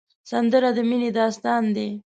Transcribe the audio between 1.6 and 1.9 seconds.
دی